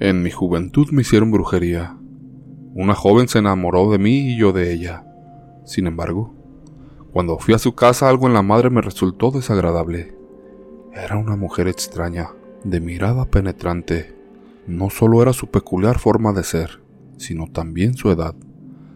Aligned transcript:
En 0.00 0.22
mi 0.22 0.30
juventud 0.30 0.88
me 0.92 1.02
hicieron 1.02 1.30
brujería. 1.30 1.94
Una 2.74 2.94
joven 2.94 3.28
se 3.28 3.40
enamoró 3.40 3.92
de 3.92 3.98
mí 3.98 4.32
y 4.32 4.38
yo 4.38 4.50
de 4.50 4.72
ella. 4.72 5.04
Sin 5.66 5.86
embargo, 5.86 6.34
cuando 7.12 7.38
fui 7.38 7.52
a 7.52 7.58
su 7.58 7.74
casa 7.74 8.08
algo 8.08 8.26
en 8.26 8.32
la 8.32 8.40
madre 8.40 8.70
me 8.70 8.80
resultó 8.80 9.30
desagradable. 9.30 10.16
Era 10.94 11.18
una 11.18 11.36
mujer 11.36 11.68
extraña, 11.68 12.30
de 12.64 12.80
mirada 12.80 13.26
penetrante. 13.26 14.16
No 14.66 14.88
solo 14.88 15.20
era 15.20 15.34
su 15.34 15.48
peculiar 15.48 15.98
forma 15.98 16.32
de 16.32 16.44
ser, 16.44 16.80
sino 17.18 17.48
también 17.48 17.94
su 17.94 18.10
edad. 18.10 18.34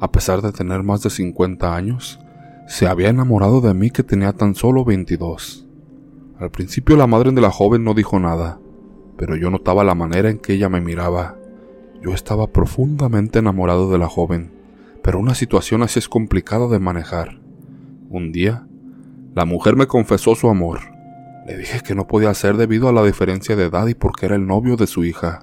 A 0.00 0.10
pesar 0.10 0.42
de 0.42 0.50
tener 0.50 0.82
más 0.82 1.04
de 1.04 1.10
50 1.10 1.76
años, 1.76 2.18
se 2.66 2.88
había 2.88 3.10
enamorado 3.10 3.60
de 3.60 3.72
mí 3.72 3.92
que 3.92 4.02
tenía 4.02 4.32
tan 4.32 4.56
solo 4.56 4.84
22. 4.84 5.64
Al 6.40 6.50
principio 6.50 6.96
la 6.96 7.06
madre 7.06 7.30
de 7.30 7.40
la 7.40 7.52
joven 7.52 7.84
no 7.84 7.94
dijo 7.94 8.18
nada, 8.18 8.58
pero 9.18 9.36
yo 9.36 9.50
notaba 9.50 9.84
la 9.84 9.96
manera 9.96 10.30
en 10.30 10.38
que 10.38 10.54
ella 10.54 10.70
me 10.70 10.80
miraba. 10.80 11.36
Yo 12.00 12.14
estaba 12.14 12.46
profundamente 12.46 13.40
enamorado 13.40 13.90
de 13.90 13.98
la 13.98 14.08
joven, 14.08 14.52
pero 15.02 15.18
una 15.18 15.34
situación 15.34 15.82
así 15.82 15.98
es 15.98 16.08
complicada 16.08 16.68
de 16.68 16.78
manejar. 16.78 17.40
Un 18.08 18.32
día, 18.32 18.66
la 19.34 19.44
mujer 19.44 19.76
me 19.76 19.86
confesó 19.86 20.34
su 20.34 20.48
amor. 20.48 20.80
Le 21.46 21.56
dije 21.56 21.80
que 21.80 21.94
no 21.94 22.06
podía 22.06 22.32
ser 22.34 22.56
debido 22.56 22.88
a 22.88 22.92
la 22.92 23.04
diferencia 23.04 23.56
de 23.56 23.64
edad 23.64 23.86
y 23.88 23.94
porque 23.94 24.26
era 24.26 24.36
el 24.36 24.46
novio 24.46 24.76
de 24.76 24.86
su 24.86 25.04
hija. 25.04 25.42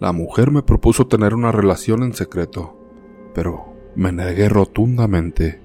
La 0.00 0.12
mujer 0.12 0.50
me 0.50 0.62
propuso 0.62 1.06
tener 1.06 1.34
una 1.34 1.52
relación 1.52 2.02
en 2.02 2.14
secreto, 2.14 2.78
pero 3.34 3.72
me 3.94 4.10
negué 4.10 4.48
rotundamente. 4.48 5.60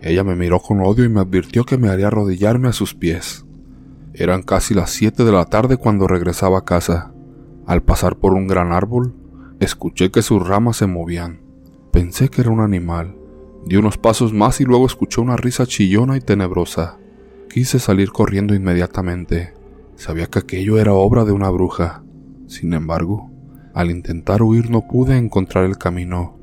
Ella 0.00 0.24
me 0.24 0.34
miró 0.34 0.60
con 0.60 0.80
odio 0.80 1.04
y 1.04 1.08
me 1.08 1.20
advirtió 1.20 1.64
que 1.64 1.78
me 1.78 1.88
haría 1.88 2.08
arrodillarme 2.08 2.68
a 2.68 2.72
sus 2.72 2.94
pies. 2.94 3.45
Eran 4.18 4.42
casi 4.42 4.72
las 4.72 4.92
7 4.92 5.24
de 5.26 5.32
la 5.32 5.44
tarde 5.44 5.76
cuando 5.76 6.08
regresaba 6.08 6.60
a 6.60 6.64
casa. 6.64 7.12
Al 7.66 7.82
pasar 7.82 8.16
por 8.16 8.32
un 8.32 8.46
gran 8.46 8.72
árbol, 8.72 9.14
escuché 9.60 10.10
que 10.10 10.22
sus 10.22 10.46
ramas 10.46 10.78
se 10.78 10.86
movían. 10.86 11.42
Pensé 11.92 12.30
que 12.30 12.40
era 12.40 12.50
un 12.50 12.60
animal. 12.60 13.14
Di 13.66 13.76
unos 13.76 13.98
pasos 13.98 14.32
más 14.32 14.58
y 14.62 14.64
luego 14.64 14.86
escuché 14.86 15.20
una 15.20 15.36
risa 15.36 15.66
chillona 15.66 16.16
y 16.16 16.22
tenebrosa. 16.22 16.96
Quise 17.50 17.78
salir 17.78 18.10
corriendo 18.10 18.54
inmediatamente. 18.54 19.52
Sabía 19.96 20.28
que 20.28 20.38
aquello 20.38 20.78
era 20.78 20.94
obra 20.94 21.26
de 21.26 21.32
una 21.32 21.50
bruja. 21.50 22.02
Sin 22.46 22.72
embargo, 22.72 23.30
al 23.74 23.90
intentar 23.90 24.40
huir 24.40 24.70
no 24.70 24.88
pude 24.88 25.18
encontrar 25.18 25.64
el 25.64 25.76
camino. 25.76 26.38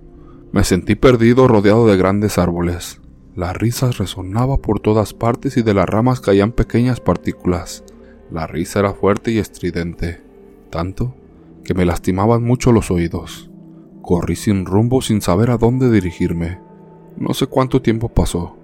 Me 0.52 0.64
sentí 0.64 0.94
perdido 0.94 1.48
rodeado 1.48 1.88
de 1.88 1.98
grandes 1.98 2.38
árboles. 2.38 3.02
La 3.36 3.52
risa 3.52 3.90
resonaba 3.90 4.58
por 4.58 4.80
todas 4.80 5.16
partes 5.16 5.58
y 5.58 5.64
de 5.64 5.74
las 5.74 5.90
ramas 5.90 6.22
caían 6.22 6.52
pequeñas 6.52 7.00
partículas. 7.00 7.84
La 8.30 8.46
risa 8.46 8.80
era 8.80 8.94
fuerte 8.94 9.32
y 9.32 9.40
estridente, 9.40 10.22
tanto 10.70 11.16
que 11.64 11.74
me 11.74 11.84
lastimaban 11.84 12.44
mucho 12.44 12.72
los 12.72 12.92
oídos. 12.92 13.50
Corrí 14.04 14.36
sin 14.36 14.68
rumbo 14.68 15.02
sin 15.02 15.20
saber 15.22 15.50
a 15.50 15.58
dónde 15.58 15.90
dirigirme. 15.90 16.60
No 17.18 17.34
sé 17.34 17.48
cuánto 17.48 17.82
tiempo 17.82 18.10
pasó. 18.10 18.56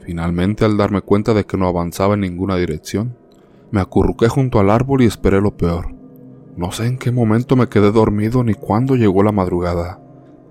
Finalmente, 0.00 0.66
al 0.66 0.76
darme 0.76 1.00
cuenta 1.00 1.32
de 1.32 1.46
que 1.46 1.56
no 1.56 1.66
avanzaba 1.66 2.12
en 2.12 2.20
ninguna 2.20 2.56
dirección, 2.56 3.16
me 3.70 3.80
acurruqué 3.80 4.28
junto 4.28 4.60
al 4.60 4.68
árbol 4.68 5.00
y 5.00 5.06
esperé 5.06 5.40
lo 5.40 5.56
peor. 5.56 5.94
No 6.54 6.70
sé 6.70 6.86
en 6.86 6.98
qué 6.98 7.12
momento 7.12 7.56
me 7.56 7.68
quedé 7.68 7.92
dormido 7.92 8.44
ni 8.44 8.52
cuándo 8.52 8.94
llegó 8.94 9.22
la 9.22 9.32
madrugada. 9.32 10.02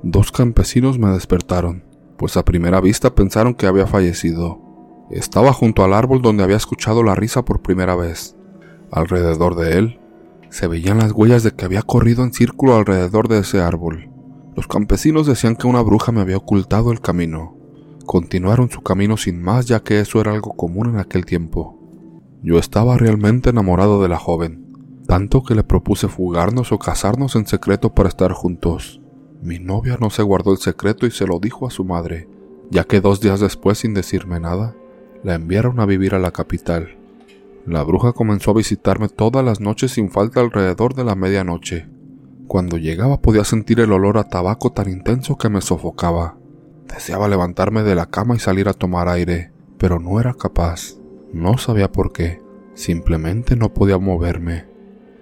Dos 0.02 0.32
campesinos 0.32 0.98
me 0.98 1.10
despertaron 1.10 1.87
pues 2.18 2.38
a 2.38 2.46
primera 2.46 2.82
vista 2.82 3.16
pensaron 3.16 3.54
que 3.54 3.68
había 3.68 3.88
fallecido. 3.88 4.62
Estaba 5.10 5.54
junto 5.54 5.84
al 5.84 5.94
árbol 5.94 6.22
donde 6.22 6.44
había 6.44 6.58
escuchado 6.58 7.04
la 7.04 7.16
risa 7.16 7.46
por 7.46 7.62
primera 7.62 7.96
vez. 7.96 8.36
Alrededor 8.92 9.56
de 9.56 9.78
él 9.78 10.00
se 10.50 10.68
veían 10.68 10.98
las 10.98 11.12
huellas 11.12 11.44
de 11.44 11.52
que 11.52 11.66
había 11.66 11.82
corrido 11.82 12.24
en 12.24 12.34
círculo 12.34 12.76
alrededor 12.76 13.28
de 13.28 13.40
ese 13.40 13.62
árbol. 13.62 14.10
Los 14.56 14.68
campesinos 14.68 15.28
decían 15.28 15.56
que 15.56 15.68
una 15.68 15.82
bruja 15.82 16.12
me 16.12 16.22
había 16.22 16.38
ocultado 16.38 16.92
el 16.92 17.00
camino. 17.00 17.56
Continuaron 18.06 18.70
su 18.72 18.82
camino 18.82 19.18
sin 19.18 19.42
más 19.42 19.68
ya 19.68 19.82
que 19.82 20.00
eso 20.00 20.20
era 20.20 20.32
algo 20.32 20.56
común 20.56 20.90
en 20.90 20.98
aquel 20.98 21.26
tiempo. 21.26 21.78
Yo 22.42 22.58
estaba 22.58 22.98
realmente 22.98 23.50
enamorado 23.50 24.02
de 24.02 24.10
la 24.10 24.18
joven, 24.18 24.74
tanto 25.08 25.44
que 25.44 25.56
le 25.56 25.64
propuse 25.64 26.08
fugarnos 26.08 26.72
o 26.72 26.80
casarnos 26.80 27.36
en 27.36 27.46
secreto 27.46 27.94
para 27.94 28.10
estar 28.10 28.32
juntos. 28.32 29.02
Mi 29.42 29.60
novia 29.60 29.98
no 30.00 30.10
se 30.10 30.24
guardó 30.24 30.52
el 30.52 30.58
secreto 30.58 31.06
y 31.06 31.12
se 31.12 31.28
lo 31.28 31.40
dijo 31.40 31.68
a 31.68 31.72
su 31.72 31.86
madre, 31.86 32.28
ya 32.70 32.84
que 32.84 33.02
dos 33.02 33.22
días 33.22 33.40
después, 33.40 33.80
sin 33.80 33.94
decirme 33.94 34.40
nada, 34.40 34.76
la 35.24 35.36
enviaron 35.36 35.80
a 35.80 35.86
vivir 35.86 36.16
a 36.16 36.20
la 36.20 36.32
capital. 36.32 36.98
La 37.66 37.84
bruja 37.84 38.14
comenzó 38.14 38.52
a 38.52 38.56
visitarme 38.56 39.10
todas 39.10 39.44
las 39.44 39.60
noches 39.60 39.92
sin 39.92 40.10
falta 40.10 40.40
alrededor 40.40 40.96
de 40.96 41.04
la 41.04 41.16
medianoche. 41.16 41.88
Cuando 42.48 42.78
llegaba 42.78 43.22
podía 43.22 43.44
sentir 43.44 43.80
el 43.82 43.92
olor 43.92 44.18
a 44.18 44.30
tabaco 44.30 44.72
tan 44.72 44.90
intenso 44.90 45.38
que 45.38 45.50
me 45.50 45.62
sofocaba. 45.62 46.38
Deseaba 46.88 47.28
levantarme 47.28 47.84
de 47.84 47.94
la 47.94 48.06
cama 48.06 48.36
y 48.36 48.40
salir 48.40 48.70
a 48.70 48.74
tomar 48.74 49.10
aire, 49.10 49.52
pero 49.78 50.00
no 50.00 50.20
era 50.20 50.34
capaz. 50.34 50.96
No 51.34 51.58
sabía 51.58 51.92
por 51.92 52.14
qué, 52.14 52.42
simplemente 52.74 53.58
no 53.58 53.74
podía 53.74 53.98
moverme. 53.98 54.66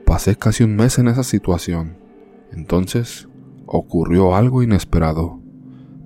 Pasé 0.05 0.35
casi 0.35 0.63
un 0.63 0.75
mes 0.75 0.99
en 0.99 1.07
esa 1.07 1.23
situación. 1.23 1.97
Entonces 2.51 3.27
ocurrió 3.65 4.35
algo 4.35 4.63
inesperado. 4.63 5.39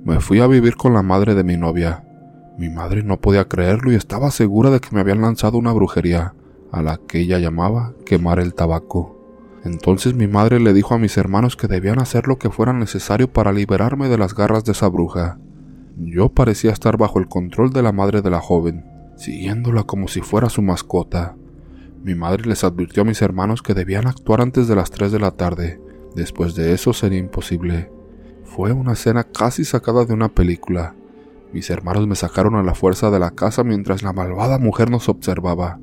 Me 0.04 0.20
fui 0.20 0.40
a 0.40 0.48
vivir 0.48 0.76
con 0.76 0.94
la 0.94 1.04
madre 1.04 1.36
de 1.36 1.44
mi 1.44 1.58
novia. 1.58 2.06
Mi 2.58 2.70
madre 2.70 3.04
no 3.04 3.20
podía 3.20 3.48
creerlo 3.48 3.92
y 3.92 3.96
estaba 3.96 4.32
segura 4.32 4.70
de 4.70 4.80
que 4.80 4.90
me 4.94 5.02
habían 5.02 5.22
lanzado 5.22 5.58
una 5.58 5.72
brujería, 5.72 6.34
a 6.72 6.82
la 6.82 6.98
que 6.98 7.20
ella 7.20 7.40
llamaba 7.40 7.94
quemar 8.06 8.40
el 8.40 8.54
tabaco. 8.54 9.20
Entonces 9.64 10.14
mi 10.14 10.28
madre 10.28 10.60
le 10.60 10.74
dijo 10.74 10.94
a 10.94 11.00
mis 11.00 11.18
hermanos 11.18 11.56
que 11.56 11.68
debían 11.68 12.00
hacer 12.00 12.28
lo 12.28 12.38
que 12.38 12.50
fuera 12.50 12.74
necesario 12.74 13.32
para 13.32 13.52
liberarme 13.52 14.08
de 14.08 14.18
las 14.18 14.34
garras 14.34 14.64
de 14.64 14.72
esa 14.72 14.88
bruja. 14.88 15.38
Yo 15.98 16.30
parecía 16.30 16.72
estar 16.72 16.98
bajo 16.98 17.20
el 17.20 17.28
control 17.28 17.74
de 17.74 17.84
la 17.84 17.92
madre 17.92 18.22
de 18.22 18.30
la 18.30 18.40
joven, 18.40 18.86
siguiéndola 19.18 19.84
como 19.84 20.08
si 20.08 20.22
fuera 20.22 20.50
su 20.50 20.62
mascota. 20.62 21.36
Mi 22.04 22.16
madre 22.16 22.46
les 22.46 22.64
advirtió 22.64 23.04
a 23.04 23.06
mis 23.06 23.22
hermanos 23.22 23.62
que 23.62 23.74
debían 23.74 24.08
actuar 24.08 24.40
antes 24.40 24.70
de 24.70 24.76
las 24.76 24.92
3 24.92 25.12
de 25.12 25.20
la 25.20 25.32
tarde, 25.32 25.82
Después 26.16 26.56
de 26.56 26.74
eso 26.74 26.94
sería 26.94 27.20
imposible. 27.20 27.92
Fue 28.44 28.72
una 28.72 28.94
escena 28.94 29.24
casi 29.24 29.64
sacada 29.64 30.06
de 30.06 30.14
una 30.14 30.30
película. 30.30 30.96
Mis 31.54 31.70
hermanos 31.70 32.08
me 32.08 32.16
sacaron 32.16 32.56
a 32.56 32.64
la 32.64 32.76
fuerza 32.76 33.10
de 33.12 33.20
la 33.20 33.32
casa 33.32 33.64
mientras 33.64 34.04
la 34.04 34.14
malvada 34.14 34.60
mujer 34.60 34.90
nos 34.90 35.10
observaba. 35.10 35.80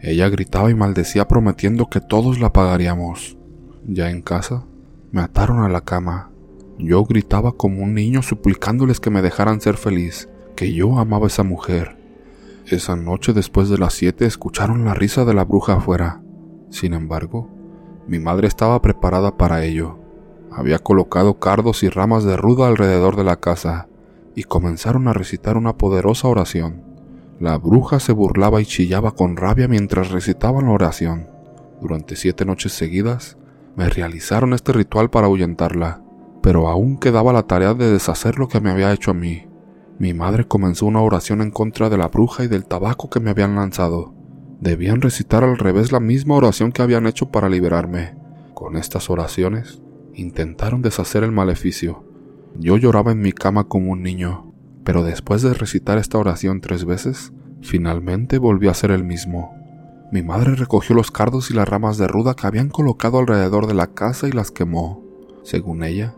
Ella 0.00 0.28
gritaba 0.28 0.70
y 0.70 0.74
maldecía 0.74 1.26
prometiendo 1.26 1.88
que 1.88 2.00
todos 2.00 2.38
la 2.38 2.52
pagaríamos. 2.52 3.36
Ya 3.84 4.10
en 4.10 4.22
casa, 4.22 4.64
me 5.10 5.20
ataron 5.20 5.60
a 5.60 5.68
la 5.68 5.80
cama. 5.80 6.30
Yo 6.78 7.04
gritaba 7.04 7.52
como 7.52 7.82
un 7.82 7.94
niño 7.94 8.22
suplicándoles 8.22 9.00
que 9.00 9.10
me 9.10 9.22
dejaran 9.22 9.60
ser 9.60 9.76
feliz, 9.76 10.28
que 10.54 10.72
yo 10.72 10.98
amaba 10.98 11.24
a 11.24 11.28
esa 11.28 11.42
mujer. 11.42 11.98
Esa 12.66 12.94
noche 12.94 13.32
después 13.32 13.68
de 13.70 13.78
las 13.78 13.94
siete 13.94 14.26
escucharon 14.26 14.84
la 14.84 14.94
risa 14.94 15.24
de 15.24 15.34
la 15.34 15.44
bruja 15.44 15.76
afuera. 15.76 16.20
Sin 16.70 16.94
embargo, 16.94 17.50
mi 18.08 18.18
madre 18.18 18.48
estaba 18.48 18.80
preparada 18.80 19.36
para 19.36 19.64
ello. 19.64 19.98
Había 20.50 20.78
colocado 20.78 21.38
cardos 21.38 21.82
y 21.82 21.90
ramas 21.90 22.24
de 22.24 22.38
ruda 22.38 22.66
alrededor 22.66 23.16
de 23.16 23.24
la 23.24 23.36
casa 23.36 23.86
y 24.34 24.44
comenzaron 24.44 25.08
a 25.08 25.12
recitar 25.12 25.58
una 25.58 25.76
poderosa 25.76 26.26
oración. 26.26 26.82
La 27.38 27.58
bruja 27.58 28.00
se 28.00 28.12
burlaba 28.12 28.62
y 28.62 28.64
chillaba 28.64 29.12
con 29.12 29.36
rabia 29.36 29.68
mientras 29.68 30.10
recitaban 30.10 30.64
la 30.64 30.72
oración. 30.72 31.28
Durante 31.82 32.16
siete 32.16 32.46
noches 32.46 32.72
seguidas, 32.72 33.36
me 33.76 33.88
realizaron 33.90 34.54
este 34.54 34.72
ritual 34.72 35.10
para 35.10 35.26
ahuyentarla, 35.26 36.02
pero 36.42 36.66
aún 36.68 36.98
quedaba 36.98 37.32
la 37.32 37.44
tarea 37.44 37.74
de 37.74 37.92
deshacer 37.92 38.38
lo 38.38 38.48
que 38.48 38.60
me 38.60 38.70
había 38.70 38.92
hecho 38.92 39.10
a 39.10 39.14
mí. 39.14 39.46
Mi 39.98 40.14
madre 40.14 40.48
comenzó 40.48 40.86
una 40.86 41.02
oración 41.02 41.42
en 41.42 41.50
contra 41.50 41.90
de 41.90 41.98
la 41.98 42.08
bruja 42.08 42.42
y 42.42 42.48
del 42.48 42.64
tabaco 42.64 43.10
que 43.10 43.20
me 43.20 43.30
habían 43.30 43.54
lanzado. 43.54 44.14
Debían 44.60 45.00
recitar 45.00 45.44
al 45.44 45.56
revés 45.56 45.92
la 45.92 46.00
misma 46.00 46.34
oración 46.34 46.72
que 46.72 46.82
habían 46.82 47.06
hecho 47.06 47.30
para 47.30 47.48
liberarme. 47.48 48.16
Con 48.54 48.76
estas 48.76 49.08
oraciones, 49.08 49.80
intentaron 50.14 50.82
deshacer 50.82 51.22
el 51.22 51.30
maleficio. 51.30 52.04
Yo 52.58 52.76
lloraba 52.76 53.12
en 53.12 53.20
mi 53.20 53.30
cama 53.30 53.68
como 53.68 53.92
un 53.92 54.02
niño, 54.02 54.52
pero 54.82 55.04
después 55.04 55.42
de 55.42 55.54
recitar 55.54 55.96
esta 55.98 56.18
oración 56.18 56.60
tres 56.60 56.84
veces, 56.84 57.32
finalmente 57.62 58.38
volví 58.38 58.66
a 58.66 58.74
ser 58.74 58.90
el 58.90 59.04
mismo. 59.04 59.54
Mi 60.10 60.22
madre 60.22 60.56
recogió 60.56 60.96
los 60.96 61.12
cardos 61.12 61.52
y 61.52 61.54
las 61.54 61.68
ramas 61.68 61.96
de 61.96 62.08
ruda 62.08 62.34
que 62.34 62.48
habían 62.48 62.68
colocado 62.68 63.20
alrededor 63.20 63.68
de 63.68 63.74
la 63.74 63.86
casa 63.88 64.26
y 64.26 64.32
las 64.32 64.50
quemó. 64.50 65.04
Según 65.44 65.84
ella, 65.84 66.16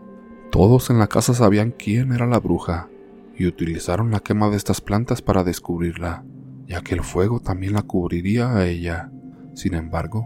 todos 0.49 0.89
en 0.89 0.97
la 0.97 1.07
casa 1.07 1.35
sabían 1.35 1.75
quién 1.77 2.11
era 2.11 2.25
la 2.25 2.39
bruja 2.39 2.89
y 3.37 3.45
utilizaron 3.45 4.09
la 4.09 4.19
quema 4.19 4.49
de 4.49 4.57
estas 4.57 4.81
plantas 4.81 5.21
para 5.21 5.43
descubrirla 5.43 6.23
ya 6.71 6.81
que 6.81 6.95
el 6.95 7.03
fuego 7.03 7.41
también 7.41 7.73
la 7.73 7.81
cubriría 7.81 8.55
a 8.55 8.65
ella. 8.65 9.11
Sin 9.53 9.73
embargo, 9.73 10.25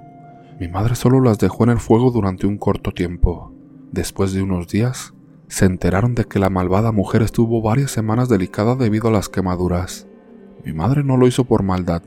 mi 0.60 0.68
madre 0.68 0.94
solo 0.94 1.20
las 1.20 1.40
dejó 1.40 1.64
en 1.64 1.72
el 1.72 1.80
fuego 1.80 2.12
durante 2.12 2.46
un 2.46 2.60
corto 2.60 2.92
tiempo. 2.92 3.52
Después 3.92 4.32
de 4.32 4.44
unos 4.44 4.68
días, 4.68 5.16
se 5.48 5.66
enteraron 5.66 6.14
de 6.14 6.26
que 6.26 6.38
la 6.38 6.52
malvada 6.52 6.92
mujer 6.92 7.24
estuvo 7.24 7.64
varias 7.64 7.90
semanas 7.90 8.30
delicada 8.30 8.76
debido 8.76 9.08
a 9.08 9.12
las 9.12 9.28
quemaduras. 9.28 10.08
Mi 10.64 10.72
madre 10.72 11.04
no 11.04 11.18
lo 11.18 11.26
hizo 11.26 11.46
por 11.46 11.64
maldad, 11.64 12.04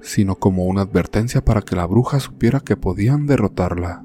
sino 0.00 0.36
como 0.36 0.64
una 0.64 0.80
advertencia 0.80 1.44
para 1.44 1.60
que 1.60 1.76
la 1.76 1.84
bruja 1.84 2.18
supiera 2.18 2.60
que 2.60 2.78
podían 2.78 3.26
derrotarla. 3.26 4.04